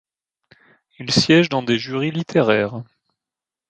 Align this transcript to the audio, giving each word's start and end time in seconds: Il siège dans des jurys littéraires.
Il 0.97 1.11
siège 1.11 1.47
dans 1.49 1.61
des 1.61 1.77
jurys 1.77 2.09
littéraires. 2.09 2.81